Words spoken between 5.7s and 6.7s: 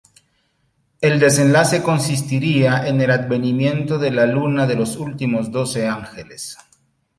Ángeles.